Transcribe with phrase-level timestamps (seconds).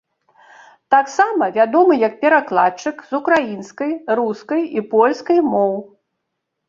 [0.93, 5.73] Таксама вядомы як перакладчык з украінскай, рускай і польскай моў.